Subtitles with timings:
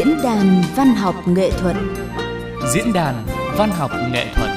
[0.00, 1.76] Diễn đàn Văn học Nghệ thuật
[2.74, 3.26] Diễn đàn
[3.56, 4.50] Văn học Nghệ thuật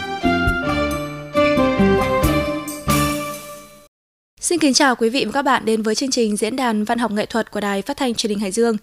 [4.39, 6.99] Xin kính chào quý vị và các bạn đến với chương trình Diễn đàn Văn
[6.99, 8.77] học Nghệ thuật của Đài Phát thanh Truyền hình Hải Dương.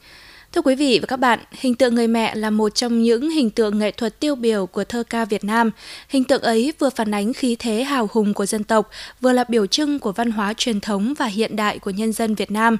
[0.52, 3.50] Thưa quý vị và các bạn, hình tượng người mẹ là một trong những hình
[3.50, 5.70] tượng nghệ thuật tiêu biểu của thơ ca Việt Nam.
[6.08, 8.90] Hình tượng ấy vừa phản ánh khí thế hào hùng của dân tộc,
[9.20, 12.34] vừa là biểu trưng của văn hóa truyền thống và hiện đại của nhân dân
[12.34, 12.76] Việt Nam.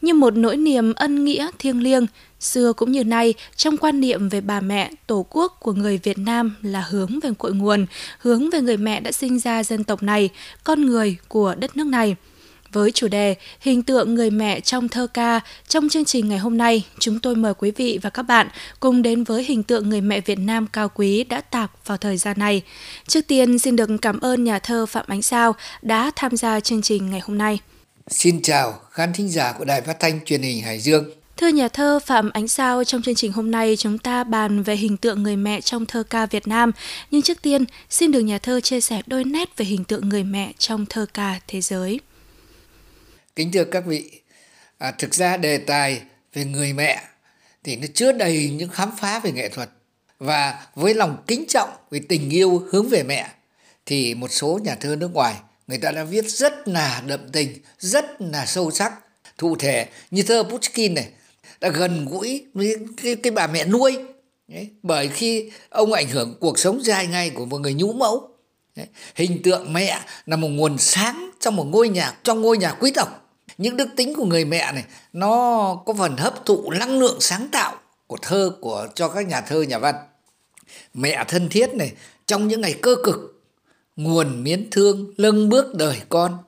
[0.00, 2.06] Như một nỗi niềm ân nghĩa thiêng liêng,
[2.40, 6.18] xưa cũng như nay, trong quan niệm về bà mẹ, tổ quốc của người Việt
[6.18, 7.86] Nam là hướng về cội nguồn,
[8.18, 10.30] hướng về người mẹ đã sinh ra dân tộc này,
[10.64, 12.16] con người của đất nước này–
[12.72, 16.58] với chủ đề Hình tượng người mẹ trong thơ ca, trong chương trình ngày hôm
[16.58, 18.48] nay, chúng tôi mời quý vị và các bạn
[18.80, 22.16] cùng đến với hình tượng người mẹ Việt Nam cao quý đã tạc vào thời
[22.16, 22.62] gian này.
[23.06, 26.82] Trước tiên xin được cảm ơn nhà thơ Phạm Ánh Sao đã tham gia chương
[26.82, 27.58] trình ngày hôm nay.
[28.08, 31.17] Xin chào khán thính giả của Đài Phát thanh Truyền hình Hải Dương.
[31.38, 34.76] Thưa nhà thơ Phạm Ánh Sao, trong chương trình hôm nay chúng ta bàn về
[34.76, 36.72] hình tượng người mẹ trong thơ ca Việt Nam.
[37.10, 40.24] Nhưng trước tiên, xin được nhà thơ chia sẻ đôi nét về hình tượng người
[40.24, 42.00] mẹ trong thơ ca thế giới.
[43.36, 44.10] Kính thưa các vị,
[44.78, 46.02] à, thực ra đề tài
[46.34, 47.02] về người mẹ
[47.64, 49.70] thì nó chứa đầy những khám phá về nghệ thuật
[50.18, 53.28] và với lòng kính trọng vì tình yêu hướng về mẹ
[53.86, 55.34] thì một số nhà thơ nước ngoài
[55.66, 58.92] người ta đã viết rất là đậm tình, rất là sâu sắc.
[59.38, 61.08] thụ thể như thơ Pushkin này
[61.60, 63.98] đã gần gũi với cái, cái bà mẹ nuôi.
[64.48, 68.28] Đấy, bởi khi ông ảnh hưởng cuộc sống dài ngày của một người nhũ mẫu.
[68.76, 72.72] Đấy, hình tượng mẹ là một nguồn sáng trong một ngôi nhà trong ngôi nhà
[72.72, 73.24] quý tộc.
[73.58, 77.48] Những đức tính của người mẹ này nó có phần hấp thụ năng lượng sáng
[77.52, 79.94] tạo của thơ của cho các nhà thơ nhà văn.
[80.94, 81.92] Mẹ thân thiết này
[82.26, 83.42] trong những ngày cơ cực
[83.96, 86.38] nguồn miến thương lưng bước đời con.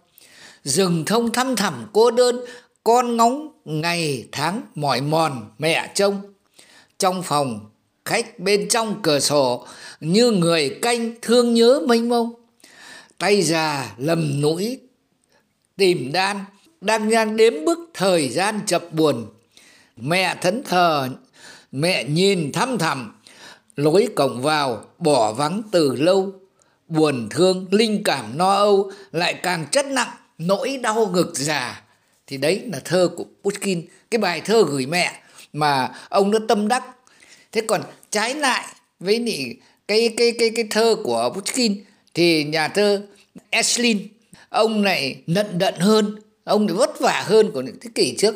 [0.64, 2.41] Rừng thông thăm thẳm cô đơn
[2.84, 6.22] con ngóng ngày tháng mỏi mòn mẹ trông.
[6.98, 7.70] Trong phòng,
[8.04, 9.66] khách bên trong cửa sổ,
[10.00, 12.32] như người canh thương nhớ mênh mông.
[13.19, 14.78] Tay già lầm núi
[15.76, 16.44] tìm đan,
[16.80, 19.26] đang đang đếm bức thời gian chập buồn.
[19.96, 21.08] Mẹ thẫn thờ,
[21.72, 23.20] mẹ nhìn thăm thẳm,
[23.76, 26.32] lối cổng vào bỏ vắng từ lâu.
[26.88, 31.82] Buồn thương, linh cảm no âu, lại càng chất nặng, nỗi đau ngực già
[32.30, 33.82] thì đấy là thơ của Pushkin.
[34.10, 35.20] Cái bài thơ gửi mẹ
[35.52, 36.84] mà ông đã tâm đắc.
[37.52, 38.66] Thế còn trái lại
[39.00, 39.54] với nị
[39.88, 43.02] cái cái cái cái thơ của Pushkin thì nhà thơ
[43.50, 44.08] Eslin
[44.48, 46.16] ông này nận đận hơn.
[46.44, 48.34] Ông thì vất vả hơn của những thế kỷ trước.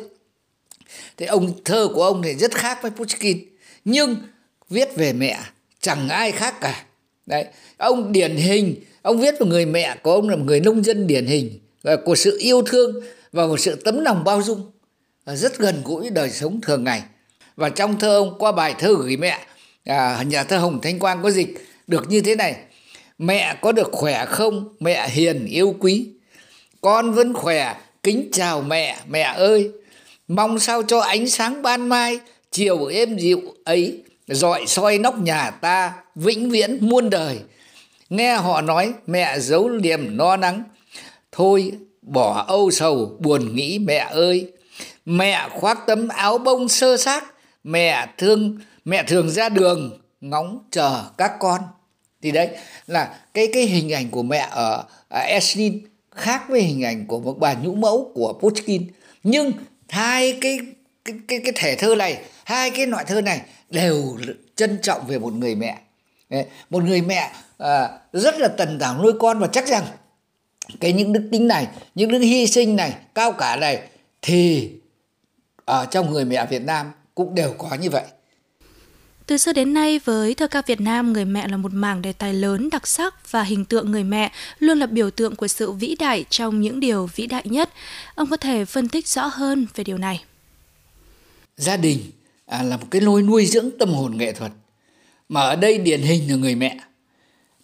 [1.17, 3.39] Thế ông, thơ của ông thì rất khác với Pushkin.
[3.85, 4.15] Nhưng
[4.69, 5.39] viết về mẹ,
[5.81, 6.85] chẳng ai khác cả.
[7.25, 7.45] Đấy,
[7.77, 8.75] ông điển hình.
[9.01, 11.59] Ông viết một người mẹ của ông là một người nông dân điển hình.
[12.05, 13.01] Của sự yêu thương
[13.35, 14.71] và một sự tấm lòng bao dung
[15.25, 17.03] à, rất gần gũi đời sống thường ngày.
[17.55, 19.39] Và trong thơ ông qua bài thơ gửi mẹ
[19.85, 22.55] à, nhà thơ hồng thanh quang có dịch được như thế này
[23.17, 24.75] mẹ có được khỏe không?
[24.79, 26.07] Mẹ hiền yêu quý.
[26.81, 29.71] Con vẫn khỏe kính chào mẹ mẹ ơi.
[30.27, 32.19] Mong sao cho ánh sáng ban mai
[32.51, 37.39] chiều êm dịu ấy dọi soi nóc nhà ta vĩnh viễn muôn đời.
[38.09, 40.63] Nghe họ nói mẹ giấu liềm no nắng
[41.31, 41.71] thôi
[42.05, 44.51] bỏ âu sầu buồn nghĩ mẹ ơi.
[45.05, 47.23] Mẹ khoác tấm áo bông sơ xác
[47.63, 51.61] mẹ thương mẹ thường ra đường ngóng chờ các con.
[52.21, 52.49] Thì đấy
[52.87, 57.19] là cái cái hình ảnh của mẹ ở, ở Eslin khác với hình ảnh của
[57.19, 58.87] một bà nhũ mẫu của Pushkin.
[59.23, 59.51] Nhưng
[59.89, 60.59] hai cái
[61.05, 64.17] cái cái, cái thể thơ này hai cái loại thơ này đều
[64.55, 65.77] trân trọng về một người mẹ.
[66.69, 69.83] Một người mẹ à, rất là tần tảo nuôi con và chắc rằng
[70.79, 73.81] cái những đức tính này những đức hy sinh này cao cả này
[74.21, 74.69] thì
[75.65, 78.03] ở trong người mẹ Việt Nam cũng đều có như vậy
[79.27, 82.13] từ xưa đến nay với thơ ca Việt Nam, người mẹ là một mảng đề
[82.13, 85.71] tài lớn, đặc sắc và hình tượng người mẹ luôn là biểu tượng của sự
[85.71, 87.69] vĩ đại trong những điều vĩ đại nhất.
[88.15, 90.23] Ông có thể phân tích rõ hơn về điều này.
[91.57, 91.99] Gia đình
[92.45, 94.51] à, là một cái lối nuôi dưỡng tâm hồn nghệ thuật,
[95.29, 96.77] mà ở đây điển hình là người mẹ.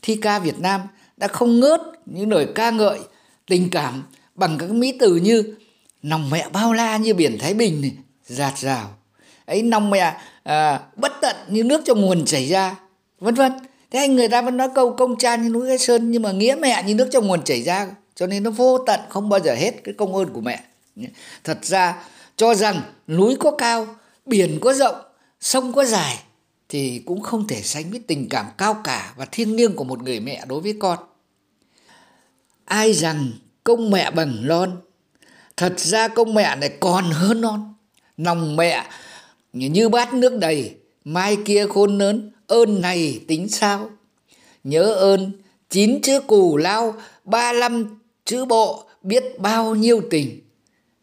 [0.02, 0.82] Thi ca Việt Nam
[1.22, 3.00] đã không ngớt những lời ca ngợi
[3.48, 4.04] tình cảm
[4.36, 5.56] bằng các mỹ từ như
[6.04, 7.92] nòng mẹ bao la như biển Thái Bình này,
[8.26, 8.90] giạt rào.
[9.46, 12.76] Ấy nòng mẹ à, bất tận như nước trong nguồn chảy ra
[13.20, 13.52] vân vân.
[13.92, 16.32] Thế anh người ta vẫn nói câu công cha như núi cái sơn nhưng mà
[16.32, 19.40] nghĩa mẹ như nước trong nguồn chảy ra cho nên nó vô tận không bao
[19.40, 20.64] giờ hết cái công ơn của mẹ.
[21.44, 22.04] Thật ra
[22.36, 23.88] cho rằng núi có cao
[24.26, 24.96] biển có rộng
[25.40, 26.20] sông có dài
[26.70, 30.04] thì cũng không thể sánh với tình cảm cao cả và thiêng liêng của một
[30.04, 31.00] người mẹ đối với con
[32.72, 33.32] ai rằng
[33.64, 34.82] công mẹ bằng non,
[35.58, 37.74] thật ra công mẹ này còn hơn non.
[38.18, 38.86] Lòng mẹ
[39.54, 43.90] như bát nước đầy mai kia khôn lớn ơn này tính sao?
[44.64, 45.32] Nhớ ơn
[45.70, 50.42] chín chữ cù lao ba năm chữ bộ biết bao nhiêu tình.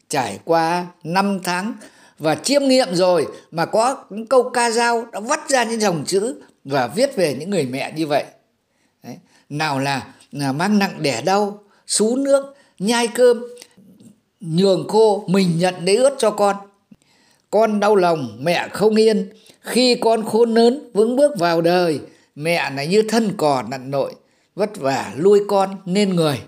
[0.09, 1.73] Trải qua năm tháng
[2.19, 6.03] và chiêm nghiệm rồi mà có những câu ca dao đã vắt ra những dòng
[6.05, 8.23] chữ và viết về những người mẹ như vậy.
[9.03, 9.17] Đấy.
[9.49, 13.43] nào là, là mang nặng đẻ đau xú nước nhai cơm
[14.39, 16.55] nhường khô mình nhận lấy ướt cho con.
[17.51, 19.29] Con đau lòng mẹ không yên.
[19.61, 21.99] Khi con khôn lớn vững bước vào đời
[22.35, 24.15] mẹ là như thân cò nặn nội
[24.55, 26.41] vất vả nuôi con nên người.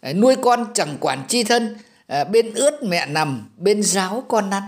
[0.00, 1.76] Ờ, nuôi con chẳng quản chi thân
[2.06, 4.62] à, bên ướt mẹ nằm bên giáo con ăn.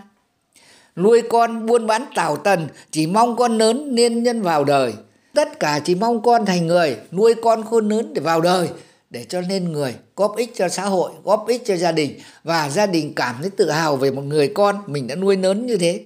[0.96, 4.94] Nuôi con buôn bán tảo tần chỉ mong con lớn nên nhân vào đời
[5.34, 8.68] tất cả chỉ mong con thành người nuôi con khôn lớn để vào đời
[9.10, 12.68] để cho nên người góp ích cho xã hội góp ích cho gia đình và
[12.68, 15.76] gia đình cảm thấy tự hào về một người con mình đã nuôi lớn như
[15.76, 16.04] thế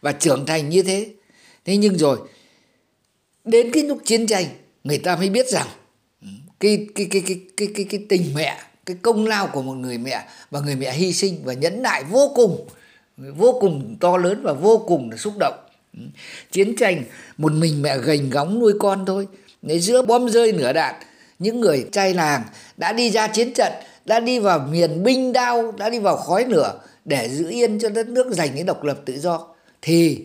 [0.00, 1.08] và trưởng thành như thế.
[1.64, 2.18] Thế nhưng rồi
[3.44, 4.46] đến cái lúc chiến tranh
[4.84, 5.66] người ta mới biết rằng
[6.22, 6.28] ừ,
[6.60, 9.98] cái cái cái cái cái cái, cái tình mẹ cái công lao của một người
[9.98, 12.68] mẹ và người mẹ hy sinh và nhẫn nại vô cùng
[13.16, 15.54] vô cùng to lớn và vô cùng là xúc động.
[15.94, 16.00] Ừ.
[16.50, 17.04] chiến tranh,
[17.38, 19.28] một mình mẹ gành góng nuôi con thôi.
[19.62, 20.94] Ngày giữa bom rơi nửa đạn,
[21.38, 22.42] những người trai làng
[22.76, 23.72] đã đi ra chiến trận,
[24.04, 27.88] đã đi vào miền binh đao, đã đi vào khói lửa để giữ yên cho
[27.88, 29.48] đất nước giành cái độc lập tự do.
[29.82, 30.20] Thì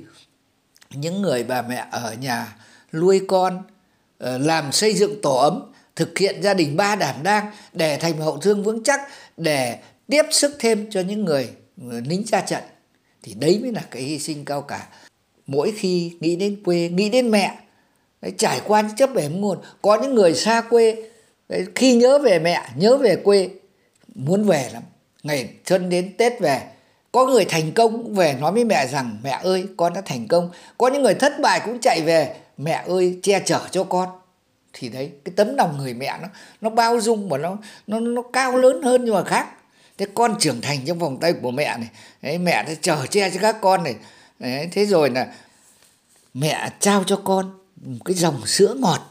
[0.90, 2.56] những người bà mẹ ở nhà
[2.94, 3.64] nuôi con
[4.18, 8.18] ờ, làm xây dựng tổ ấm, thực hiện gia đình ba đảm đang để thành
[8.18, 9.02] hậu thương vững chắc,
[9.38, 9.78] để
[10.08, 11.50] tiếp sức thêm cho những người
[11.92, 12.64] ờ, lính ra trận,
[13.24, 14.88] thì đấy mới là cái hy sinh cao cả
[15.48, 17.58] mỗi khi nghĩ đến quê nghĩ đến mẹ
[18.22, 20.96] đấy, trải qua những chấp bể nguồn có những người xa quê
[21.50, 23.50] đấy, khi nhớ về mẹ nhớ về quê
[24.16, 24.84] muốn về lắm.
[25.24, 26.62] Ngày xuân đến tết về
[27.12, 30.28] có người thành công cũng về nói với mẹ rằng mẹ ơi con đã thành
[30.28, 30.50] công.
[30.78, 34.10] Có những người thất bại cũng chạy về mẹ ơi che chở cho con.
[34.74, 36.28] Thì đấy cái tấm lòng người mẹ nó
[36.62, 37.58] nó bao dung và nó
[37.88, 39.48] nó nó cao lớn hơn nhưng mà khác.
[39.98, 41.90] Thế con trưởng thành trong vòng tay của mẹ này
[42.22, 43.96] đấy, mẹ đã chở che cho các con này
[44.44, 45.28] đấy, thế rồi là
[46.34, 47.52] mẹ trao cho con
[47.82, 49.10] một cái dòng sữa ngọt.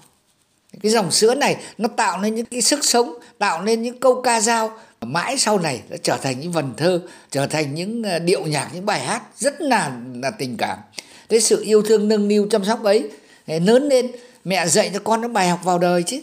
[0.83, 4.23] Cái dòng sữa này nó tạo nên những cái sức sống tạo nên những câu
[4.23, 4.79] ca dao.
[5.01, 8.71] Mãi sau này đã trở thành những vần thơ trở thành những ờ, điệu nhạc
[8.75, 10.79] những bài hát rất là là tình cảm.
[11.29, 13.11] Thế sự yêu thương nâng niu chăm sóc ấy
[13.47, 14.13] lớn lên
[14.45, 16.21] mẹ dạy cho con nó bài học vào đời chứ.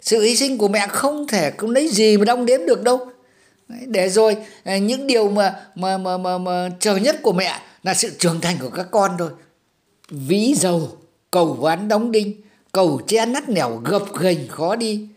[0.00, 3.06] Sự hy sinh của mẹ không thể không lấy gì mà đong đếm được đâu.
[3.68, 7.94] Để rồi ờ, những điều mà mà mà mà, mà chờ nhất của mẹ là
[7.94, 9.30] sự trưởng thành của các con thôi.
[10.08, 10.96] Ví dầu,
[11.30, 12.40] cầu ván đóng đinh,
[12.72, 15.08] cầu che nắt nẻo gập ghềnh khó đi.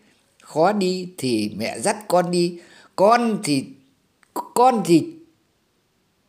[0.42, 2.60] Khó đi thì mẹ dắt con đi.
[2.96, 3.66] Con thì
[4.34, 5.08] con thì,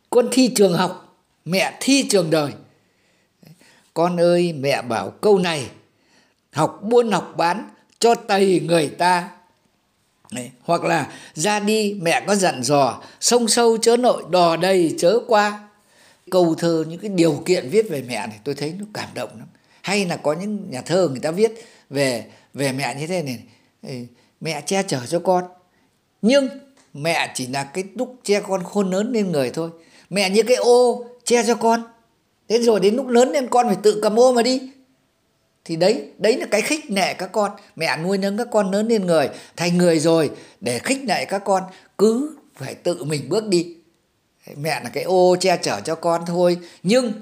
[0.09, 2.51] con thi trường học, mẹ thi trường đời.
[3.93, 5.69] Con ơi, mẹ bảo câu này,
[6.51, 9.29] học buôn học bán cho tầy người ta.
[10.31, 10.51] Đấy.
[10.61, 15.19] hoặc là ra đi mẹ có dặn dò, sông sâu chớ nội, đò đầy chớ
[15.27, 15.64] qua
[16.31, 19.29] câu thơ, những cái điều kiện viết về mẹ này, tôi thấy nó cảm động
[19.39, 19.47] lắm.
[19.81, 21.51] Hay là có những nhà thơ người ta viết
[21.89, 23.39] về về mẹ như thế này
[24.41, 25.43] mẹ che chở cho con.
[26.21, 26.47] Nhưng
[26.93, 29.69] mẹ chỉ là cái lúc che con khôn lớn lên người thôi.
[30.09, 31.83] Mẹ như cái ô che cho con.
[32.47, 34.71] Thế rồi đến lúc lớn lên con phải tự cầm ô mà đi.
[35.65, 37.51] Thì đấy đấy là cái khích nệ các con.
[37.75, 39.29] Mẹ nuôi nấng các con lớn lên người.
[39.55, 41.63] Thành người rồi, để khích nệ các con,
[41.97, 43.74] cứ phải tự mình bước đi
[44.57, 46.57] mẹ là cái ô che chở cho con thôi.
[46.83, 47.13] Nhưng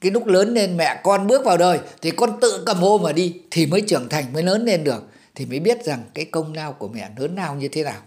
[0.00, 3.12] cái lúc lớn lên mẹ con bước vào đời thì con tự cầm ô mà
[3.12, 5.04] đi thì mới trưởng thành, mới lớn lên được.
[5.34, 8.02] Thì mới biết rằng cái công lao của mẹ lớn lao như thế nào.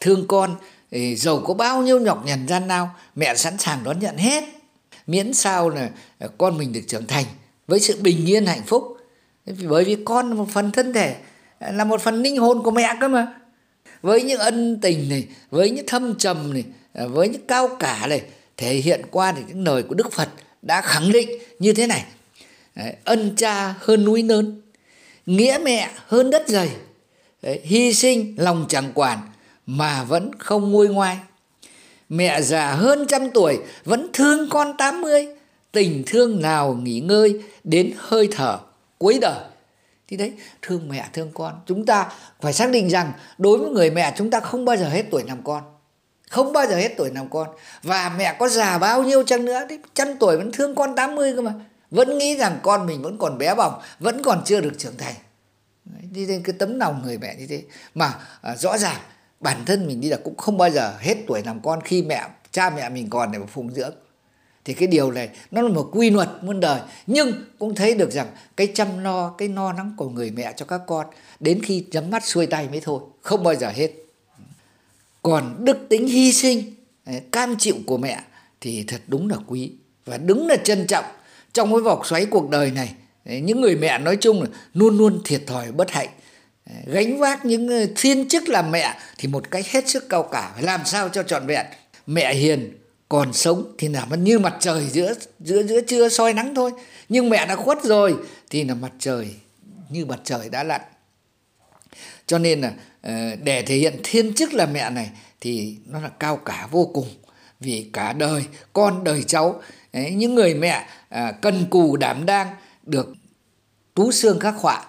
[0.00, 0.56] Thương con
[0.90, 4.44] thì giàu có bao nhiêu nhọc nhằn gian lao mẹ sẵn sàng đón nhận hết.
[5.06, 7.24] Miễn sao là ờ, con mình được trưởng thành
[7.66, 8.96] với sự bình yên hạnh phúc.
[9.68, 11.16] Bởi vì con là một phần thân thể,
[11.60, 13.39] là một phần linh hồn của mẹ cơ mà
[14.02, 18.06] với những ân tình này với những thâm trầm này à, với những cao cả
[18.06, 18.22] này
[18.56, 20.28] thể hiện qua thì những lời của đức phật
[20.62, 22.04] đã khẳng định như thế này.
[22.74, 24.60] Đấy, ân cha hơn núi lớn
[25.26, 26.68] nghĩa mẹ hơn đất dày
[27.42, 29.18] Đấy, hy sinh lòng chẳng quản
[29.66, 31.16] mà vẫn không nguôi ngoai.
[32.08, 35.26] Mẹ già hơn trăm tuổi vẫn thương con tám mươi
[35.72, 38.58] tình thương nào nghỉ ngơi đến hơi thở
[38.98, 39.49] cuối đời
[40.10, 41.60] thì đấy thương mẹ thương con.
[41.66, 44.88] Chúng ta phải xác định rằng đối với người mẹ chúng ta không bao giờ
[44.88, 45.62] hết tuổi làm con.
[46.30, 47.48] Không bao giờ hết tuổi làm con.
[47.82, 51.32] Và mẹ có già bao nhiêu chăng nữa thì trăm tuổi vẫn thương con 80
[51.36, 51.52] cơ mà.
[51.90, 55.14] Vẫn nghĩ rằng con mình vẫn còn bé bỏng vẫn còn chưa được trưởng thành.
[56.12, 57.62] Đi lên cái tấm lòng người mẹ như thế.
[57.94, 59.00] Mà à, rõ ràng
[59.40, 62.28] bản thân mình đi là cũng không bao giờ hết tuổi làm con khi mẹ
[62.50, 63.94] cha mẹ mình còn để mà phụng dưỡng
[64.70, 66.80] thì cái điều này, nó là một quy luật muôn đời.
[67.06, 70.64] Nhưng cũng thấy được rằng cái chăm lo cái no nắng của người mẹ cho
[70.64, 71.06] các con,
[71.40, 73.90] đến khi nhắm mắt xuôi tay mới thôi, không bao giờ hết.
[75.22, 76.74] Còn đức tính hy sinh
[77.32, 78.20] cam chịu của mẹ
[78.60, 79.72] thì thật đúng là quý
[80.06, 81.04] và đúng là trân trọng.
[81.52, 85.20] Trong cái vòng xoáy cuộc đời này những người mẹ nói chung là luôn luôn
[85.24, 86.08] thiệt thòi bất hạnh.
[86.86, 90.50] Gánh vác những ờ, thiên chức làm mẹ thì một cách hết sức cao cả.
[90.54, 91.66] Phải làm sao cho trọn vẹn?
[92.06, 92.72] Mẹ hiền
[93.10, 96.70] còn sống thì là như mặt trời giữa giữa giữa trưa soi nắng thôi.
[97.08, 98.16] Nhưng mẹ đã khuất rồi
[98.50, 99.34] thì là mặt trời
[99.88, 100.80] như mặt trời đã lặn.
[102.26, 103.12] Cho nên là ờ,
[103.42, 107.08] để thể hiện thiên chức là mẹ này thì nó là cao cả vô cùng.
[107.60, 109.62] Vì cả đời con đời cháu
[109.92, 112.48] những người mẹ à, cần cù đảm đang
[112.82, 113.12] được
[113.94, 114.86] tú xương khắc họa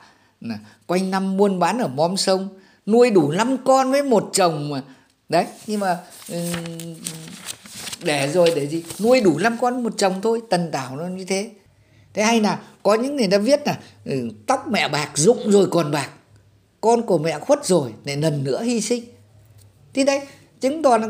[0.87, 4.81] quanh năm buôn bán ở móm sông nuôi đủ năm con với một chồng mà.
[5.29, 5.97] Đấy nhưng mà
[8.03, 8.83] để rồi để gì?
[9.00, 11.50] Nuôi đủ năm con một chồng thôi tần tảo nó như thế.
[12.13, 15.67] Thế hay là có những người ta viết là ừ, tóc mẹ bạc rụng rồi
[15.71, 16.09] còn bạc
[16.81, 19.03] con của mẹ khuất rồi lại lần nữa hy sinh.
[19.93, 20.21] Thì đấy
[20.61, 21.07] chứng tỏ là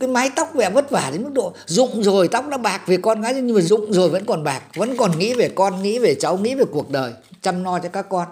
[0.00, 2.96] cái mái tóc mẹ vất vả đến mức độ rụng rồi tóc nó bạc về
[2.96, 5.98] con gái nhưng mà rụng rồi vẫn còn bạc vẫn còn nghĩ về con nghĩ
[5.98, 7.12] về cháu nghĩ về cuộc đời
[7.42, 8.28] chăm lo cho các con.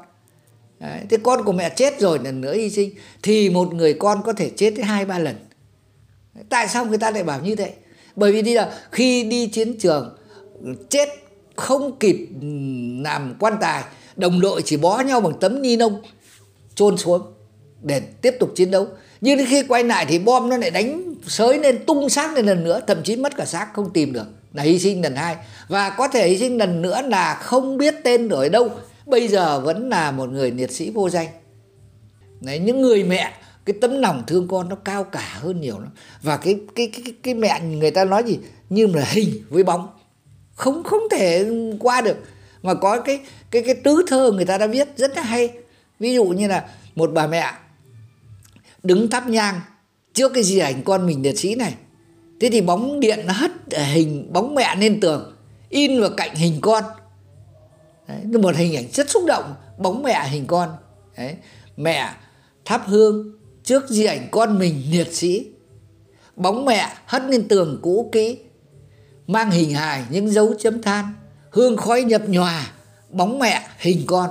[0.80, 2.90] Đấy, thế con của mẹ chết rồi lần nữa hy sinh
[3.23, 5.37] thì một người con có thể chết tới hai ba lần
[6.49, 7.73] tại sao người ta lại bảo như thế?
[8.16, 10.16] Bởi vì đi là khi đi chiến trường
[10.90, 11.09] chết
[11.57, 12.28] không kịp
[13.05, 13.85] làm quan tài
[14.16, 16.02] đồng đội chỉ bó nhau bằng tấm ni lông
[16.75, 17.23] chôn xuống
[17.83, 18.87] để tiếp tục chiến đấu.
[19.21, 22.47] Nhưng đến khi quay lại thì bom nó lại đánh sới lên tung xác lên
[22.47, 24.26] lần nữa thậm chí mất cả xác không tìm được.
[24.52, 25.37] Là hy sinh lần hai.
[25.69, 28.71] Và có thể hy sinh lần nữa là không biết tên ở đâu.
[29.07, 31.28] Bây giờ vẫn là một người liệt sĩ vô danh.
[32.40, 33.33] Đấy, những người mẹ
[33.66, 35.90] cái tấm lòng thương con nó cao cả hơn nhiều lắm.
[36.23, 38.38] Và cái cái cái cái mẹ người ta nói gì?
[38.70, 39.88] Như là hình với bóng.
[40.54, 42.16] Không không thể qua được.
[42.62, 43.20] Mà có cái
[43.50, 45.50] cái cái tứ thơ người ta đã viết rất là hay.
[45.99, 47.52] Ví dụ như là một bà mẹ
[48.82, 49.61] đứng thắp nhang
[50.14, 51.75] trước cái di ảnh con mình liệt sĩ này.
[52.40, 55.37] Thế thì bóng điện nó hất hình bóng mẹ lên tường
[55.68, 56.85] in vào cạnh hình con.
[58.08, 60.68] Đấy, một hình ảnh rất xúc động bóng mẹ hình con.
[61.16, 61.37] Đấy,
[61.76, 62.11] mẹ
[62.64, 63.36] thắp hương
[63.66, 65.46] trước di ảnh con mình liệt sĩ,
[66.37, 68.38] bóng mẹ hất lên tường cũ kỹ,
[69.26, 71.12] mang hình hài những dấu chấm than,
[71.50, 72.73] hương khói nhập nhòa,
[73.11, 74.30] bóng mẹ hình con.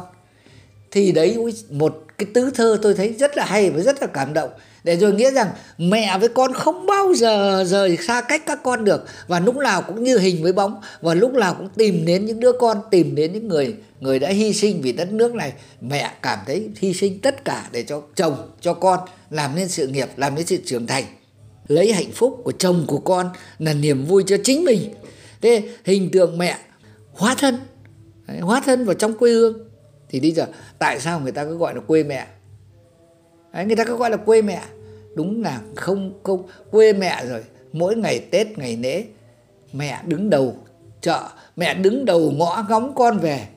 [0.91, 1.37] Thì đấy,
[1.69, 4.49] một cái tứ thơ tôi thấy rất là hay và rất là cảm động
[4.85, 8.85] để rồi nghĩa rằng mẹ với con không bao giờ rời xa cách các con
[8.85, 9.05] được.
[9.27, 10.81] Và lúc nào cũng như hình với bóng.
[11.01, 14.29] Và lúc nào cũng tìm đến những đứa con, tìm đến những người người đã
[14.29, 15.53] hy sinh vì đất nước này.
[15.81, 18.99] Mẹ cảm thấy hy sinh tất cả để cho chồng, cho con
[19.29, 21.03] làm nên sự nghiệp, làm nên sự trưởng thành.
[21.67, 24.93] Lấy hạnh phúc của chồng của con là niềm vui cho chính mình.
[25.41, 26.57] Thế hình tượng mẹ
[27.13, 27.59] hóa thân.
[28.41, 29.69] Hóa thân vào trong quê hương.
[30.09, 30.45] Thì bây giờ,
[30.79, 32.27] tại sao người ta cứ gọi là quê mẹ?
[33.55, 34.61] Đấy, người ta cứ gọi là quê mẹ.
[35.15, 37.43] Đúng là không không quê mẹ rồi.
[37.73, 39.05] Mỗi ngày tết ngày lễ
[39.73, 40.57] mẹ đứng đầu
[41.01, 43.47] chợ mẹ đứng đầu ngõ ngóng con về.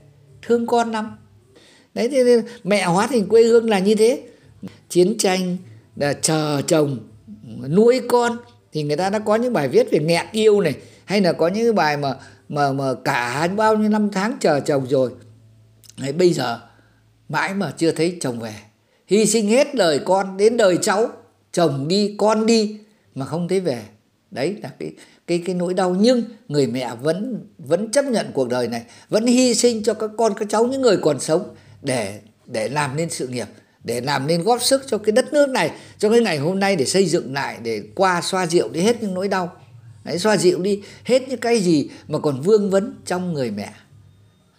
[0.43, 1.17] Thương con lắm.
[1.95, 4.23] Đấy thế nên mẹ hóa thành quê hương là như thế.
[4.88, 5.57] Chiến tranh
[5.97, 6.99] là chờ chồng
[7.69, 8.37] nuôi con.
[8.73, 10.75] Thì người ta đã có những bài viết về nghẹn yêu này
[11.05, 12.14] hay là có những bài mà
[12.49, 15.11] mà mà cả bao nhiêu năm tháng chờ chồng rồi.
[15.97, 16.61] Đấy, bây giờ
[17.28, 18.55] mãi mà chưa thấy chồng về
[19.09, 21.11] hy sinh hết đời con đến đời cháu
[21.53, 22.79] chồng đi con đi
[23.15, 23.83] mà không thấy về.
[24.31, 24.93] Đấy là cái
[25.27, 25.97] cái cái nỗi đau.
[26.00, 30.11] Nhưng người mẹ vẫn vẫn chấp nhận cuộc đời này vẫn hy sinh cho các
[30.19, 33.47] con các cháu những người còn sống để để làm nên sự nghiệp
[33.85, 36.77] để làm nên góp sức cho cái đất nước này cho cái ngày hôm nay
[36.77, 39.53] để xây dựng lại để qua xoa dịu đi hết những nỗi đau.
[40.05, 43.73] Đấy, xoa dịu đi hết những cái gì mà còn vương vấn trong người mẹ.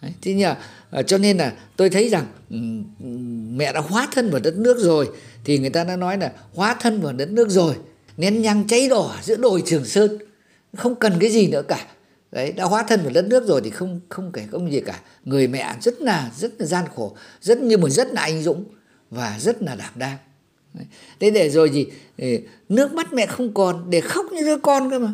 [0.02, 0.54] Đấy, thế nhờ
[0.90, 2.56] à, cho nên là tôi thấy rằng ừ,
[3.00, 3.06] ừ,
[3.56, 5.08] mẹ đã hóa thân vào đất nước rồi
[5.44, 7.74] thì người ta đã nói là hóa thân vào đất nước rồi
[8.16, 10.18] nén nhang cháy đỏ giữa đồi trường sơn
[10.76, 11.86] không cần cái gì nữa cả.
[12.32, 15.00] Đấy đã hóa thân vào đất nước rồi thì không không kể không gì cả.
[15.24, 18.64] Người mẹ rất là rất là gian khổ rất nhưng mà rất là anh dũng
[19.10, 20.16] và rất là đảm đang.
[21.20, 21.86] Thế để rồi gì
[22.18, 22.26] ừ,
[22.68, 25.12] nước mắt mẹ không còn để khóc như đứa con cơ mà.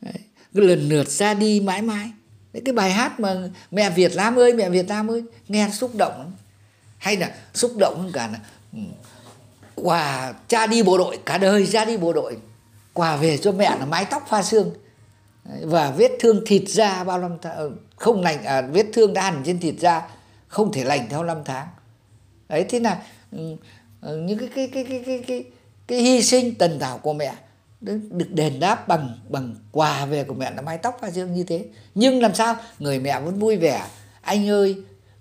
[0.00, 0.14] Đấy,
[0.52, 2.10] lần lượt ra đi mãi mãi
[2.52, 3.36] đấy, cái bài hát mà
[3.70, 6.32] mẹ Việt Nam ơi mẹ Việt Nam ơi nghe xúc động lắm.
[6.98, 8.38] Hay là xúc động hơn cả là
[8.72, 8.78] ừ,
[9.74, 12.36] quà cha đi bộ đội cả đời cha đi bộ đội
[12.92, 14.74] quà về cho mẹ là mái tóc pha xương
[15.62, 19.22] và vết thương thịt da bao năm tháng ờ, không lành à, vết thương đã
[19.22, 20.08] hẳn trên thịt da
[20.48, 21.66] không thể lành theo năm tháng.
[22.48, 23.02] Đấy thế là
[23.32, 23.56] ừ,
[24.00, 25.44] ờ, những cái cái cái cái cái cái,
[25.86, 27.34] cái hy sinh tần tảo của mẹ
[27.80, 31.44] được đền đáp bằng bằng quà về của mẹ, là mái tóc hoa dương như
[31.44, 31.64] thế.
[31.94, 32.56] Nhưng làm sao?
[32.78, 33.86] Người mẹ vẫn vui vẻ.
[34.20, 34.76] Anh ơi,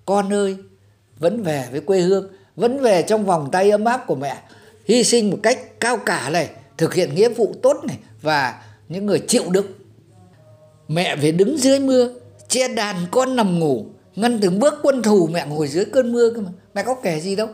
[0.06, 0.58] con ơi,
[1.20, 4.38] vẫn về với quê hương, vẫn về trong vòng tay ấm áp của mẹ.
[4.86, 9.06] Hy sinh một cách cao cả này, thực hiện nghĩa vụ tốt này, và những
[9.06, 9.68] người chịu đựng.
[10.88, 12.14] Mẹ về đứng dưới mưa,
[12.48, 13.86] che đàn con nằm ngủ,
[14.16, 16.50] ngăn từng bước quân thù mẹ ngồi dưới cơn mưa cơ mà.
[16.74, 17.48] Mẹ có kể gì đâu.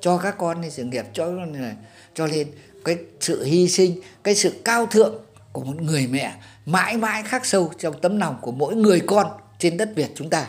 [0.00, 1.74] Cho các con này sự nghiệp, cho này,
[2.14, 2.46] cho lên
[2.84, 5.14] cái sự hy sinh cái sự cao thượng
[5.52, 6.34] của một người mẹ
[6.66, 9.26] mãi mãi khắc sâu trong tấm lòng của mỗi người con
[9.58, 10.48] trên đất Việt chúng ta.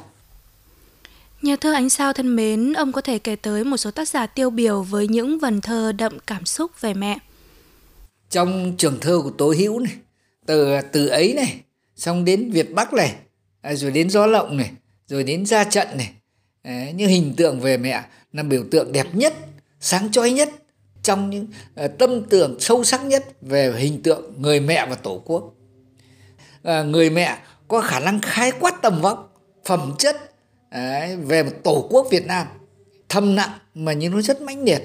[1.42, 4.28] Nhà thơ Ánh Sao thân mến, ông có thể kể tới một số tác giả
[4.28, 7.18] tiêu biểu với những vần thơ đậm cảm xúc về mẹ.
[8.30, 9.94] Trong trường thơ của Tố Hữu này,
[10.46, 11.60] từ từ ấy này,
[11.96, 13.16] xong đến Việt Bắc này,
[13.62, 14.72] à, rồi đến Gió Lộng này,
[15.08, 16.14] rồi đến Ra Trận này,
[16.94, 19.34] những hình tượng về mẹ là biểu tượng đẹp nhất,
[19.80, 20.50] sáng chói nhất
[21.04, 25.22] trong những ờ, tâm tưởng sâu sắc nhất về hình tượng người mẹ và tổ
[25.26, 25.54] quốc.
[26.64, 29.34] À, người mẹ có khả năng khái quát tầm vóc
[29.66, 32.48] phẩm chất uh, về một tổ quốc Việt Nam
[33.10, 34.82] thâm nặng mà nhưng nó rất mãnh liệt.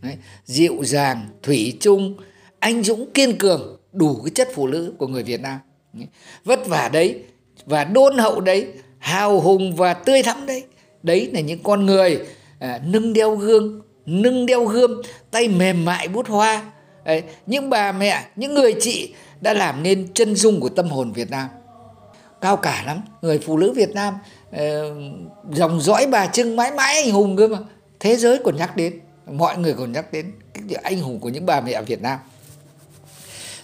[0.00, 2.16] Đấy, dịu dàng thủy chung
[2.58, 5.58] anh dũng kiên cường đủ cái chất phụ nữ của người Việt Nam.
[5.92, 6.06] Đấy,
[6.44, 7.22] vất vả đấy
[7.66, 8.66] và đôn hậu đấy
[8.98, 10.64] hào hùng và tươi thắm đấy.
[11.02, 12.20] Đấy là những con người
[12.58, 16.72] à, nâng đeo gương nâng đeo gươm tay mềm mại bút hoa.
[17.04, 21.12] Đấy, những bà mẹ những người chị đã làm nên chân dung của tâm hồn
[21.12, 21.48] Việt Nam.
[22.40, 24.14] Cao cả lắm người phụ nữ Việt Nam
[24.50, 24.58] uh,
[25.52, 27.58] dòng dõi bà Trưng mãi mãi anh hùng cơ mà.
[28.00, 31.46] Thế giới còn nhắc đến mọi người còn nhắc đến cái anh hùng của những
[31.46, 32.18] bà mẹ Việt Nam.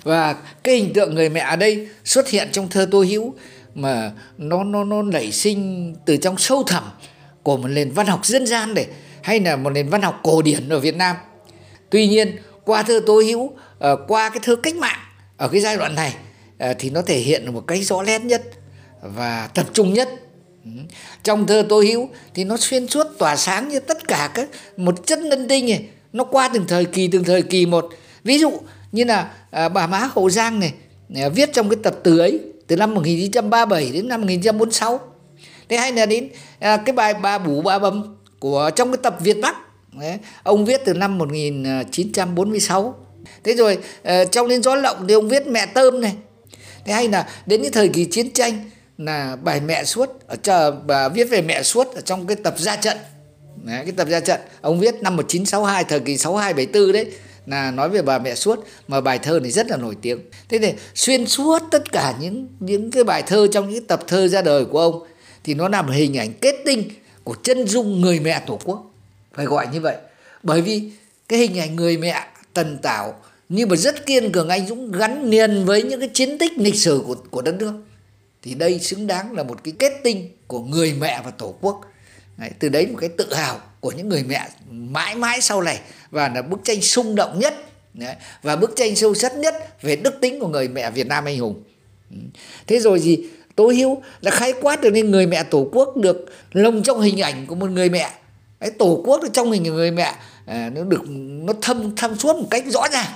[0.02, 3.34] Và cái hình tượng người mẹ ở đây xuất hiện trong thơ Tô Hữu
[3.74, 6.84] mà nó nó nó nảy sinh từ trong sâu thẳm
[7.42, 8.86] của một nền văn học dân gian để
[9.26, 11.16] hay là một nền văn học cổ điển ở Việt Nam.
[11.90, 14.98] Tuy nhiên qua thơ Tô Hữu, ờ, qua cái thơ cách mạng
[15.36, 16.14] ở cái giai đoạn này
[16.58, 18.42] ờ, thì nó thể hiện một cách rõ nét nhất
[19.02, 20.08] và tập trung nhất.
[20.64, 20.70] Ừ.
[21.22, 25.06] Trong thơ Tô Hữu thì nó xuyên suốt tỏa sáng như tất cả các một
[25.06, 27.88] chất linh tinh này, nó qua từng thời kỳ từng thời kỳ một.
[28.24, 28.52] Ví dụ
[28.92, 30.72] như là ờ, bà Má Hậu Giang này
[31.34, 35.00] viết trong cái tập từ ấy từ năm 1937 đến năm 1946.
[35.68, 39.16] Thế hay là đến à, cái bài bà Bủ Bà Bấm của trong cái tập
[39.20, 39.56] Việt Bắc.
[40.00, 42.94] Đấy, ông viết từ năm 1946
[43.44, 46.14] thế rồi ờ, trong đến gió lộng thì ông viết mẹ tôm này.
[46.84, 50.70] Thế hay là đến cái thời kỳ chiến tranh là bài mẹ suốt ở chờ
[50.86, 52.96] bà viết về mẹ suốt ở trong cái tập ra trận.
[53.64, 57.06] Đấy, cái tập ra trận ông viết năm 1962 thời kỳ 62 74 đấy
[57.46, 60.20] là nói về bà mẹ suốt mà bài thơ này rất là nổi tiếng.
[60.48, 64.28] Thế thì xuyên suốt tất cả những những cái bài thơ trong những tập thơ
[64.28, 65.06] ra đời của ông
[65.44, 66.90] thì nó làm hình ảnh kết tinh
[67.26, 68.90] của chân dung người mẹ tổ quốc.
[69.34, 69.96] Phải gọi như vậy.
[70.42, 70.90] Bởi vì
[71.28, 75.24] cái hình ảnh người mẹ tần tảo nhưng mà rất kiên cường anh dũng gắn
[75.24, 77.72] liền với những cái chiến tích lịch sử của của đất nước.
[78.42, 81.80] Thì đây xứng đáng là một cái kết tinh của người mẹ và tổ quốc.
[82.36, 85.80] Đấy, từ đấy một cái tự hào của những người mẹ mãi mãi sau này.
[86.10, 87.54] Và là bức tranh sung động nhất
[87.94, 91.24] đấy, và bức tranh sâu sắc nhất về đức tính của người mẹ Việt Nam
[91.24, 91.62] anh hùng.
[92.10, 92.16] Ừ.
[92.66, 93.18] Thế rồi gì?
[93.56, 97.20] Tố Hữu là khai quát được nên người mẹ tổ quốc được lồng trong hình
[97.20, 98.10] ảnh của một người mẹ.
[98.60, 100.14] Cái tổ quốc trong hình người mẹ
[100.46, 101.02] à, nó được
[101.44, 103.06] nó thâm thâm suốt một cách rõ ràng.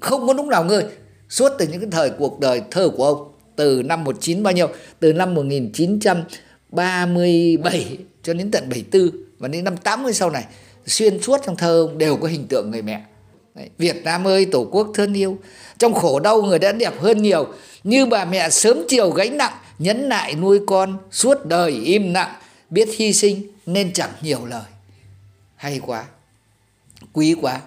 [0.00, 0.84] Không có lúc nào ngơi.
[1.28, 4.68] Suốt từ những cái thời cuộc đời thơ của ông từ năm 19 bao nhiêu?
[5.00, 10.44] Từ năm 1937 cho đến tận 74 và đến năm 80 sau này
[10.86, 13.02] xuyên suốt trong thơ ông đều có hình tượng người mẹ.
[13.54, 15.38] Đấy, Việt Nam ơi tổ quốc thân yêu.
[15.78, 17.46] Trong khổ đau người đã đẹp hơn nhiều.
[17.84, 22.34] Như bà mẹ sớm chiều gánh nặng nhẫn nại nuôi con suốt đời im lặng,
[22.70, 24.62] biết hy sinh nên chẳng nhiều lời.
[25.56, 26.04] Hay quá,
[27.12, 27.60] quý quá.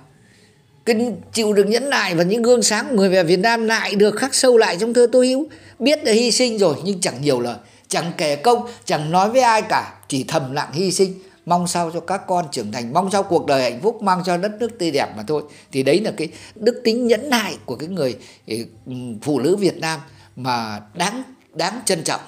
[0.85, 3.95] Cái chịu được nhẫn nại và những gương sáng của người về Việt Nam lại
[3.95, 5.47] được khắc sâu lại trong thơ Tô Hữu,
[5.79, 7.55] biết là hy sinh rồi nhưng chẳng nhiều lời.
[7.87, 11.13] Chẳng kể công, chẳng nói với ai cả, chỉ thầm lặng hy sinh.
[11.45, 14.37] Mong sao cho các con trưởng thành, mong sao cuộc đời hạnh phúc mang cho
[14.37, 15.43] đất nước tươi đẹp mà thôi.
[15.71, 18.17] Thì đấy là cái đức tính nhẫn nại của cái người
[18.47, 18.55] ừ,
[19.21, 19.99] phụ nữ Việt Nam
[20.35, 21.23] mà đáng
[21.57, 22.21] đáng trân trọng.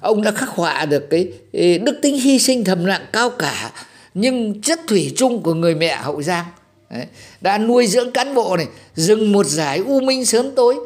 [0.00, 1.32] Ông đã khắc họa được cái
[1.78, 3.72] đức tính hy sinh thầm lặng cao cả
[4.14, 6.44] nhưng chất thủy chung của người mẹ hậu giang
[6.90, 7.06] Đấy,
[7.40, 10.76] đã nuôi dưỡng cán bộ này dừng một giải u minh sớm tối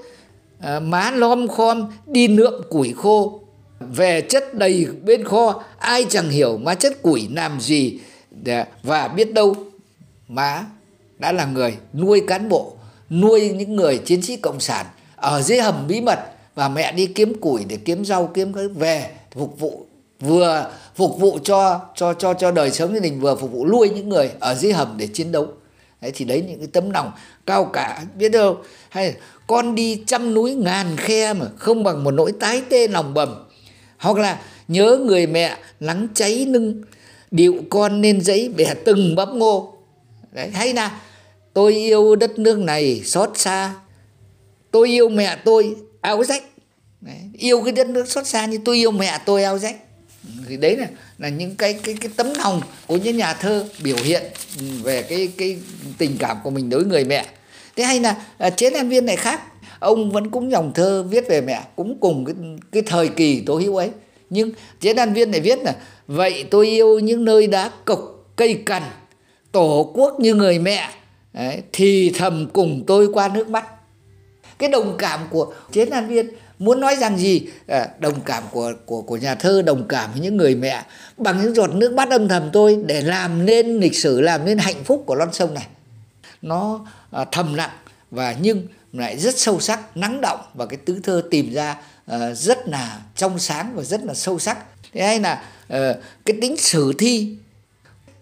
[0.61, 3.41] à, má lom khom đi nượm củi khô.
[3.81, 7.99] Về chất đầy bên kho ai chẳng hiểu má chất củi làm gì
[8.31, 9.55] để, và biết đâu
[10.29, 10.65] má
[11.19, 12.73] đã là người nuôi cán bộ
[13.11, 16.19] nuôi những người chiến sĩ cộng sản ở dưới hầm bí mật
[16.55, 19.87] và mẹ đi kiếm củi để kiếm rau, kiếm cái về phục vụ,
[20.21, 23.89] vừa phục vụ cho cho cho cho đời sống gia đình, vừa phục vụ nuôi
[23.89, 25.49] những người ở dưới hầm để chiến đấu.
[26.01, 27.13] Đấy, thì đấy những cái tấm lòng
[27.47, 28.59] cao cả, biết đâu?
[28.89, 29.15] Hay
[29.47, 33.45] con đi trăm núi ngàn khe mà không bằng một nỗi tái tê lòng bầm.
[33.99, 36.83] Hoặc là nhớ người mẹ nắng cháy nưng,
[37.31, 39.75] điệu con nên giấy bẻ từng bắp ngô.
[40.33, 41.01] Đấy, hay là
[41.53, 43.75] tôi yêu đất nước này xót xa,
[44.71, 46.43] tôi yêu mẹ tôi áo rách
[47.01, 49.77] đấy, yêu cái đất nước xót xa như tôi yêu mẹ tôi áo rách
[50.49, 50.87] thì đấy là
[51.19, 54.23] là những cái cái cái tấm lòng của những nhà thơ biểu hiện
[54.83, 55.59] về cái cái
[55.99, 57.27] tình cảm của mình đối với người mẹ.
[57.77, 59.41] Thế hay là à, chế lan viên này khác
[59.79, 62.35] ông vẫn cũng dòng thơ viết về mẹ cũng cùng cái
[62.73, 63.91] cái thời kỳ tố hữu ấy.
[64.31, 68.01] Nhưng chế lan viên này viết là vậy tôi yêu những nơi đá cộc
[68.37, 68.83] cây cằn
[69.53, 70.91] tổ quốc như người mẹ
[71.33, 73.65] Đấy, thì thầm cùng tôi qua nước mắt
[74.59, 77.47] cái đồng cảm của chế lan viên muốn nói rằng gì?
[77.67, 80.83] À, đồng cảm của của của nhà thơ đồng cảm với những người mẹ.
[81.17, 84.59] Bằng những giọt nước mắt âm thầm tôi để làm nên lịch sử làm nên
[84.59, 85.67] hạnh phúc của non sông này.
[86.43, 87.71] Nó à, thầm lặng
[88.11, 92.35] và nhưng lại rất sâu sắc nắng động và cái tứ thơ tìm ra à,
[92.35, 94.59] rất là trong sáng và rất là sâu sắc.
[94.93, 97.37] Thế hay là à, cái tính sử thi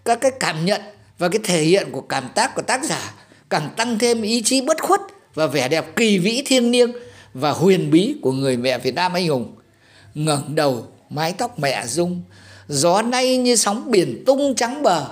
[0.05, 0.81] các cái cảm nhận
[1.17, 3.13] và cái thể hiện của cảm tác của tác giả
[3.49, 5.01] càng tăng thêm ý chí bất khuất
[5.33, 6.91] và vẻ đẹp kỳ vĩ thiêng liêng
[7.33, 9.55] và huyền bí của người mẹ Việt Nam anh hùng.
[10.15, 12.21] ngẩng đầu mái tóc mẹ rung,
[12.67, 15.05] gió nay như sóng biển tung trắng bờ.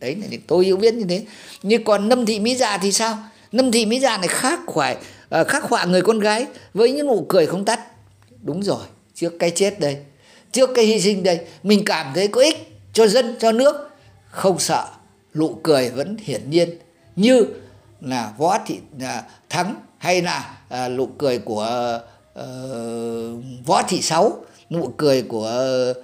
[0.00, 1.24] Đấy là tôi hiểu biết như thế.
[1.62, 3.18] Nhưng còn Nâm Thị Mỹ Dạ thì sao?
[3.52, 6.92] Nâm Thị Mỹ Dạ này khác khoải, uh, ờ, khắc họa người con gái với
[6.92, 7.80] những nụ cười không tắt.
[8.42, 8.84] Đúng rồi,
[9.14, 9.96] trước cái chết đây,
[10.52, 13.90] trước cái hy sinh đây, mình cảm thấy có ích cho dân, cho nước.
[14.30, 14.86] Không sợ,
[15.34, 16.70] nụ cười vẫn hiển nhiên
[17.16, 17.46] như
[18.04, 22.00] là võ thị à, thắng hay là à, nụ cười của
[22.40, 25.94] uh, võ thị sáu nụ cười của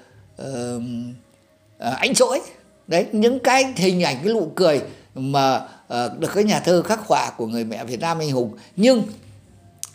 [0.42, 2.40] uh, uh, anh trỗi
[2.86, 4.80] đấy những cái hình ảnh cái nụ cười
[5.14, 8.56] mà uh, được các nhà thơ khắc họa của người mẹ Việt Nam anh hùng.
[8.76, 9.02] Nhưng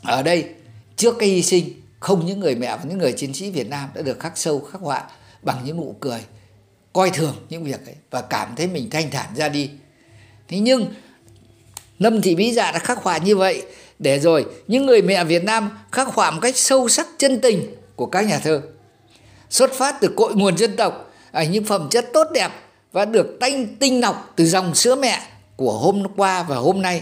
[0.04, 0.50] ở đây
[0.96, 3.90] trước cái hy sinh không những người mẹ và những người chiến sĩ Việt Nam
[3.94, 5.04] đã được khắc sâu khắc họa
[5.42, 6.22] bằng những nụ cười
[6.94, 9.70] coi thường những việc ấy và cảm thấy mình thanh thản ra đi.
[10.48, 10.94] Thế nhưng
[12.00, 13.64] Lâm Thị Mỹ Dạ đã khắc họa như vậy
[14.00, 17.76] để rồi những người mẹ Việt Nam khắc họa một cách sâu sắc chân tình
[17.96, 18.62] của các nhà thơ.
[19.50, 22.52] Xuất phát từ cội nguồn dân tộc, ở những phẩm chất tốt đẹp
[22.92, 25.22] và được tanh tinh lọc từ dòng sữa mẹ
[25.56, 27.02] của hôm qua và hôm nay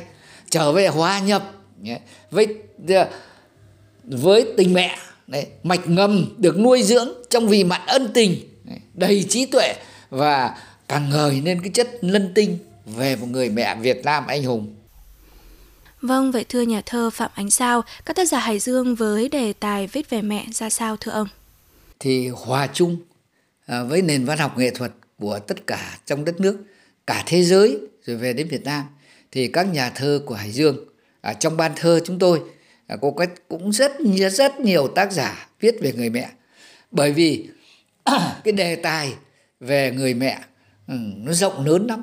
[0.49, 1.43] trở về hòa nhập
[2.31, 2.47] với
[2.89, 3.09] ờ,
[4.03, 8.35] với tình mẹ đấy, mạch ngầm được nuôi dưỡng trong vì mặn ân tình
[8.93, 9.75] đầy trí tuệ
[10.09, 14.43] và càng ngời lên cái chất lân tinh về một người mẹ Việt Nam anh
[14.43, 14.75] hùng
[16.03, 19.53] Vâng, vậy thưa nhà thơ Phạm Ánh Sao, các tác giả Hải Dương với đề
[19.53, 21.27] tài viết về mẹ ra sao thưa ông?
[21.99, 22.97] Thì hòa chung
[23.65, 26.57] à, với nền văn học nghệ thuật của tất cả trong đất nước,
[27.07, 28.83] cả thế giới rồi về đến Việt Nam
[29.31, 30.77] thì các nhà thơ của Hải Dương
[31.21, 32.41] à, trong ban thơ chúng tôi
[32.87, 33.91] à, có cách cũng rất
[34.31, 36.29] rất nhiều tác giả viết về người mẹ
[36.91, 37.49] bởi vì
[38.43, 39.13] cái đề tài
[39.59, 40.39] về người mẹ
[40.87, 42.01] ừ, nó rộng lớn lắm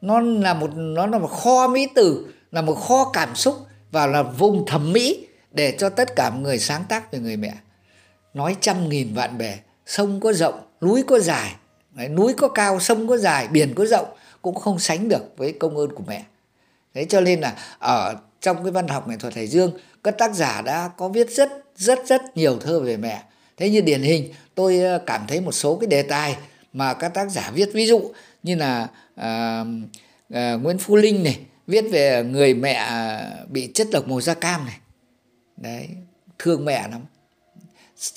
[0.00, 4.06] nó là một nó là một kho mỹ từ là một kho cảm xúc và
[4.06, 7.54] là vùng thẩm mỹ để cho tất cả người sáng tác về người mẹ.
[8.34, 11.54] Nói trăm nghìn vạn bè sông có rộng núi có dài.
[11.90, 14.06] Đấy, núi có cao sông có dài biển có rộng
[14.42, 16.24] cũng không sánh được với công ơn của mẹ.
[16.94, 19.72] Thế cho nên là ở trong cái văn học nghệ thuật hải dương
[20.04, 23.22] các tác giả đã có viết rất rất rất nhiều thơ về mẹ.
[23.56, 26.36] Thế như điển hình tôi ờ, cảm thấy một số cái đề tài
[26.72, 28.10] mà các tác giả viết ví dụ
[28.42, 29.64] như là à,
[30.32, 32.88] à, nguyễn phú linh này viết về người mẹ
[33.48, 34.78] bị chất độc màu da cam này.
[35.56, 35.88] Đấy
[36.38, 37.00] thương mẹ lắm.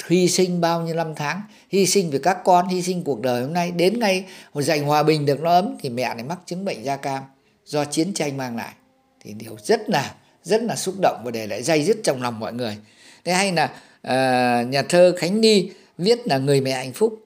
[0.07, 3.41] Hy sinh bao nhiêu năm tháng hy sinh vì các con hy sinh cuộc đời
[3.41, 3.71] hôm nay.
[3.71, 6.97] Đến ngay giành hòa bình được nó ấm thì mẹ này mắc chứng bệnh da
[6.97, 7.23] cam.
[7.65, 8.73] Do chiến tranh mang lại.
[9.19, 12.39] Thì điều rất là rất là xúc động và để lại dây dứt trong lòng
[12.39, 12.77] mọi người.
[13.23, 17.25] Thế hay là uh, nhà thơ khánh ni viết là người mẹ hạnh phúc.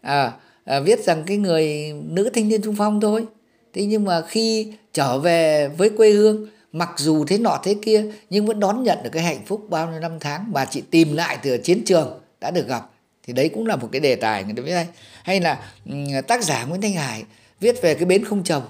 [0.00, 0.32] À,
[0.64, 3.26] à, viết rằng cái người nữ thanh niên trung phong thôi.
[3.72, 8.04] Thế nhưng mà khi trở về với quê hương, mặc dù thế nọ thế kia,
[8.30, 11.16] nhưng vẫn đón nhận được cái hạnh phúc bao nhiêu năm tháng mà chị tìm
[11.16, 12.90] lại từ chiến trường đã được gặp.
[13.26, 14.86] Thì đấy cũng là một cái đề tài người ta viết hay
[15.24, 15.58] hay là
[15.90, 15.96] ừ,
[16.28, 17.24] tác giả Nguyễn Thanh Hải
[17.60, 18.62] viết về cái bến không chồng.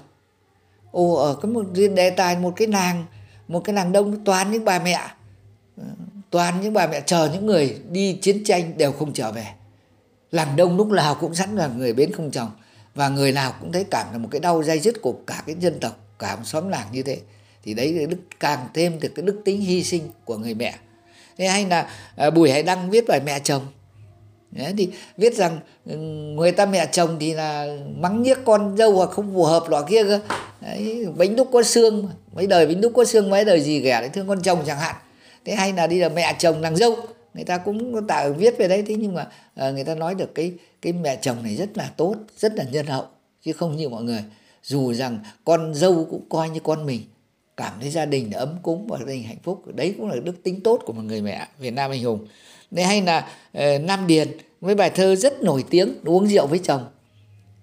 [0.91, 3.05] Ồ, ở cái một đề tài một cái nàng,
[3.47, 4.99] một cái nàng đông toàn những bà mẹ
[5.77, 5.83] ừ,
[6.29, 9.45] toàn những bà mẹ, chờ những người đi chiến tranh đều không trở về.
[10.31, 12.51] Làng đông lúc nào cũng sẵn là người bến không chồng,
[12.95, 15.55] và người nào cũng thấy cảm là một cái đau dây dứt của cả cái
[15.59, 17.17] dân tộc cả một xóm làng như thế
[17.63, 20.75] thì đấy là đức càng thêm được cái đức tính hy sinh của người mẹ.
[21.37, 23.67] Thế hay là à, bùi hải đăng viết bài mẹ chồng.
[24.51, 25.97] Đấy, thì viết rằng ừ,
[26.35, 29.83] người ta mẹ chồng thì là mắng nhiếc con dâu hoặc không phù hợp loại
[29.89, 30.19] kia cơ.
[30.61, 34.01] Đấy, bánh đúc có xương mấy đời bánh đúc có xương mấy đời gì ghẻ
[34.01, 34.95] đấy thương con chồng chẳng hạn.
[35.45, 36.95] Thế hay là đi là mẹ chồng nàng dâu.
[37.33, 40.35] Người ta cũng tạo viết về đấy thế nhưng mà à, người ta nói được
[40.35, 43.05] cái cái mẹ chồng này rất là tốt rất là nhân hậu
[43.45, 44.23] chứ không như mọi người
[44.63, 47.01] dù rằng con dâu cũng coi như con mình
[47.57, 49.75] cảm thấy gia đình ấm cúng và gia đình hạnh phúc.
[49.75, 52.27] Đấy cũng là đức tính tốt của một người mẹ Việt Nam anh hùng.
[52.71, 56.59] Đấy hay là uh, Nam Điền với bài thơ rất nổi tiếng uống rượu với
[56.63, 56.85] chồng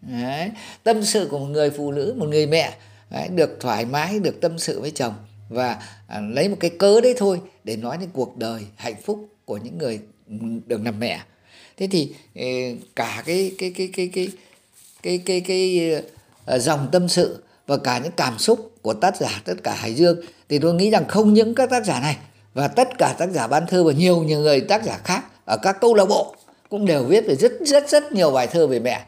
[0.02, 0.50] đấy.
[0.82, 2.74] tâm sự của một người phụ nữ một người mẹ
[3.10, 5.14] đấy, được thoải mái được tâm sự với chồng
[5.48, 9.28] và à, lấy một cái cớ đấy thôi để nói đến cuộc đời hạnh phúc
[9.44, 10.00] của những người
[10.66, 11.20] được làm mẹ.
[11.76, 12.42] Thế thì ờ,
[12.96, 14.28] cả cái cái cái cái cái
[15.02, 16.02] cái cái cái, cái
[16.50, 19.94] Ờ, dòng tâm sự và cả những cảm xúc của tác giả tất cả Hải
[19.94, 20.20] Dương.
[20.48, 22.16] Thì tôi nghĩ rằng không những các tác giả này
[22.54, 25.56] và tất cả tác giả ban thơ và nhiều nhiều người tác giả khác ở
[25.62, 26.34] các câu lạc bộ
[26.68, 29.04] cũng đều viết về rất rất rất nhiều bài thơ về mẹ.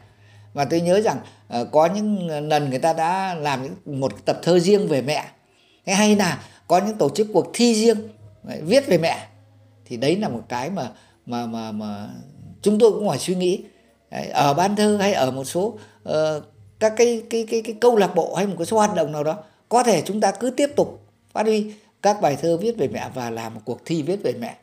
[0.53, 4.59] Và tôi nhớ rằng ờ, có những lần người ta đã làm một tập thơ
[4.59, 5.25] riêng về mẹ.
[5.85, 7.97] Thế hay là có những tổ chức cuộc thi riêng
[8.43, 9.27] viết về mẹ.
[9.85, 10.89] Thì đấy là một cái mà
[11.25, 12.09] mà mà mà
[12.61, 13.63] chúng tôi cũng phải suy nghĩ.
[14.33, 15.77] Ở ban thơ hay ở một số
[16.09, 16.13] uh,
[16.83, 19.23] các cái cái cái cái câu lạc bộ hay một cái số hoạt động nào
[19.23, 19.37] đó
[19.69, 21.01] có thể chúng ta cứ tiếp tục
[21.33, 24.33] phát huy các bài thơ viết về mẹ và làm một cuộc thi viết về
[24.39, 24.55] mẹ.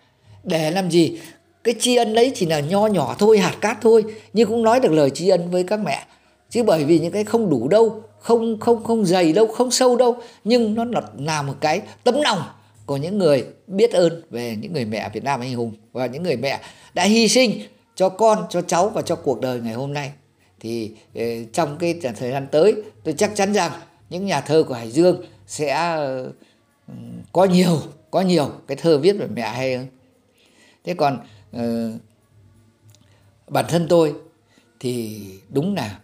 [0.45, 1.21] Để làm gì?
[1.65, 4.81] Cái tri ân đấy chỉ là nho nhỏ thôi hạt cát thôi nhưng cũng nói
[4.81, 6.07] được lời tri ân với các mẹ.
[6.51, 9.97] Chứ bởi vì những cái không đủ đâu không không không dày đâu không sâu
[9.97, 12.43] đâu nhưng nó là, là một cái tấm lòng
[12.87, 16.23] của những người biết ơn về những người mẹ Việt Nam anh hùng và những
[16.23, 16.61] người mẹ
[16.95, 17.61] đã hy sinh
[17.95, 20.13] cho con cho cháu và cho cuộc đời ngày hôm nay
[20.61, 23.73] thì ờ, trong cái thời gian tới tôi chắc chắn rằng
[24.11, 26.33] những nhà thơ của Hải Dương sẽ ờ,
[27.33, 29.87] có nhiều có nhiều cái thơ viết về mẹ hay hơn.
[30.85, 31.19] Thế còn
[31.57, 32.01] uh,
[33.49, 34.15] bản thân tôi
[34.81, 35.99] thì đúng là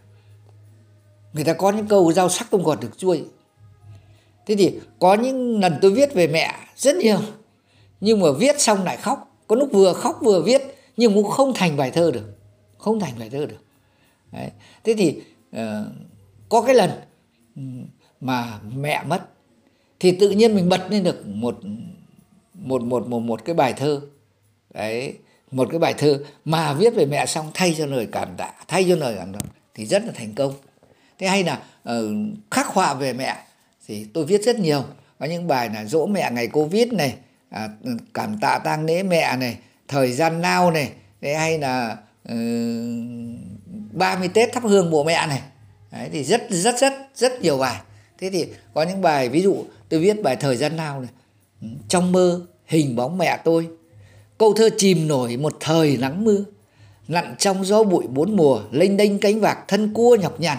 [1.33, 3.25] người ta có những câu rau sắc không gọt được chuôi
[4.47, 7.19] thế thì có những lần tôi viết về mẹ rất nhiều
[8.01, 9.33] nhưng mà viết xong lại khóc.
[9.47, 10.63] Có lúc vừa khóc vừa viết
[10.97, 12.25] nhưng cũng không thành bài thơ được
[12.79, 13.66] không thành bài thơ được.
[14.33, 14.51] Đấy.
[14.85, 15.23] thế thì
[15.57, 15.61] uh,
[16.49, 16.91] có cái lần
[17.57, 17.63] ừ,
[18.21, 19.29] mà mẹ mất
[20.01, 21.59] thì tự nhiên mình bật lên được một
[22.55, 24.01] một một một một cái bài thơ.
[24.75, 25.15] Đấy
[25.51, 28.85] một cái bài thơ mà viết về mẹ xong thay cho lời cảm tạ thay
[28.89, 30.55] cho lời cảm động thì rất là thành công.
[31.19, 31.95] Thế hay là uh,
[32.51, 33.37] khắc họa về mẹ
[33.87, 34.85] thì tôi viết rất nhiều.
[35.19, 37.15] Có những bài là dỗ mẹ ngày covid này
[37.51, 37.69] à,
[38.15, 39.59] cảm tạ tang lễ mẹ này
[39.89, 40.93] thời gian nào này.
[41.21, 41.97] Thế hay là
[42.33, 42.37] uh,
[43.97, 45.43] 30 tết thắp hương bộ mẹ này.
[45.93, 47.81] Đấy, thì rất rất rất rất nhiều bài.
[48.19, 51.11] Thế thì có những bài ví dụ tôi viết bài thời gian nào này.
[51.63, 53.69] Ừ, trong mơ hình bóng mẹ tôi.
[54.39, 56.45] Câu thơ chìm nổi một thời nắng mưa.
[57.09, 60.59] Lặn trong gió bụi bốn mùa lênh đênh cánh vạc thân cua nhọc nhằn.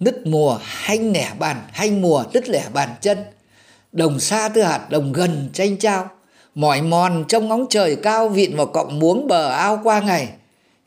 [0.00, 3.18] Nứt mùa hanh nẻ bàn hanh mùa đứt lẻ bàn chân.
[3.92, 6.10] Đồng xa tư hạt đồng gần tranh trao.
[6.54, 10.28] Mỏi mòn trong ngóng trời cao vịn vào cọng muống bờ ao qua ngày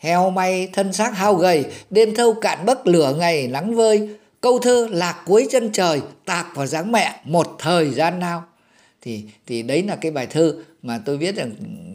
[0.04, 4.10] heo may thân xác hao gầy đêm thâu cạn bấc lửa ngày nắng vơi.
[4.42, 8.44] Câu thơ lạc cuối chân trời tạc vào dáng mẹ một thời gian nào.
[9.02, 11.52] Thì thì đấy là cái bài thơ mà tôi viết rằng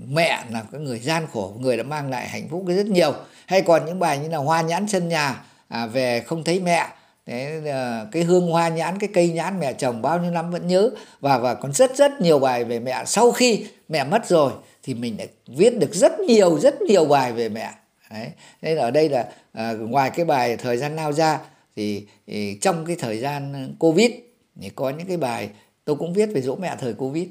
[0.09, 3.13] mẹ là cái người gian khổ người đã mang lại hạnh phúc rất nhiều.
[3.47, 6.87] Hay còn những bài như là hoa nhãn sân nhà à, về không thấy mẹ.
[7.27, 10.67] Đấy, à, cái hương hoa nhãn cái cây nhãn mẹ chồng bao nhiêu năm vẫn
[10.67, 10.91] nhớ.
[11.21, 13.03] Và và còn rất rất nhiều bài về mẹ.
[13.07, 17.33] Sau khi mẹ mất rồi thì mình đã viết được rất nhiều rất nhiều bài
[17.33, 17.73] về mẹ.
[18.11, 18.31] Đấy.
[18.63, 21.41] nên ở đây là à, ngoài cái bài thời gian nào ra
[21.77, 24.11] thì, thì trong cái thời gian covid
[24.61, 25.51] thì có những cái bài
[25.85, 27.29] tôi cũng viết về dỗ mẹ thời covid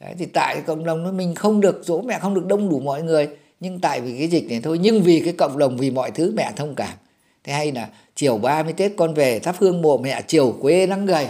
[0.00, 3.02] Đấy, thì tại cộng đồng mình không được dỗ mẹ không được đông đủ mọi
[3.02, 3.28] người
[3.60, 6.32] nhưng tại vì cái dịch này thôi nhưng vì cái cộng đồng vì mọi thứ
[6.36, 6.94] mẹ thông cảm
[7.44, 11.06] thế hay là chiều 30 Tết con về thắp hương mộ mẹ chiều quê nắng
[11.06, 11.26] gầy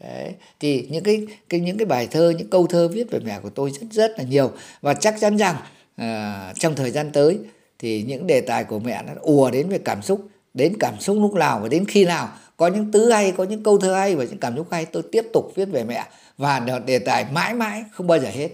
[0.00, 0.32] Đấy.
[0.60, 3.50] thì những cái, cái những cái bài thơ những câu thơ viết về mẹ của
[3.50, 5.56] tôi rất rất là nhiều và chắc chắn rằng
[5.96, 7.38] à, trong thời gian tới
[7.84, 11.16] thì những đề tài của mẹ nó ùa đến về cảm xúc, đến cảm xúc
[11.20, 12.28] lúc nào và đến khi nào.
[12.56, 15.02] Có những tứ hay, có những câu thơ hay và những cảm xúc hay, tôi
[15.12, 16.06] tiếp tục viết về mẹ.
[16.38, 18.48] Và đề tài mãi mãi không bao giờ hết.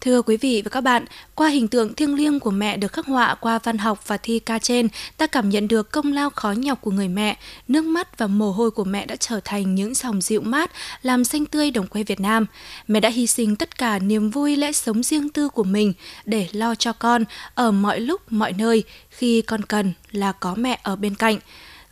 [0.00, 3.06] Thưa quý vị và các bạn, qua hình tượng thiêng liêng của mẹ được khắc
[3.06, 6.52] họa qua văn học và thi ca trên, ta cảm nhận được công lao khó
[6.52, 7.36] nhọc của người mẹ.
[7.68, 10.70] Nước mắt và mồ hôi của mẹ đã trở thành những dòng dịu mát,
[11.02, 12.46] làm xanh tươi đồng quê Việt Nam.
[12.88, 15.92] Mẹ đã hy sinh tất cả niềm vui lẽ sống riêng tư của mình
[16.24, 20.80] để lo cho con ở mọi lúc, mọi nơi, khi con cần là có mẹ
[20.82, 21.38] ở bên cạnh.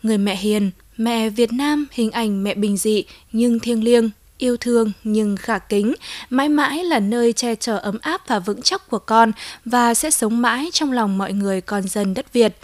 [0.03, 4.57] Người mẹ hiền, mẹ Việt Nam hình ảnh mẹ bình dị nhưng thiêng liêng, yêu
[4.57, 5.94] thương nhưng khả kính,
[6.31, 9.33] mãi mãi là nơi che chở ấm áp và vững chắc của con
[9.64, 12.57] và sẽ sống mãi trong lòng mọi người con dân đất Việt.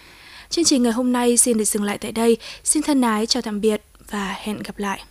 [0.51, 2.37] Chương trình ngày hôm nay xin được dừng lại tại đây.
[2.65, 5.05] Xin thân ái chào tạm biệt và hẹn gặp lại.